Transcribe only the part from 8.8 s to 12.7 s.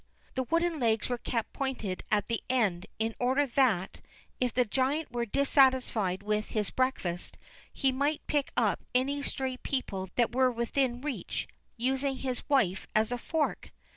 any stray people that were within reach, using his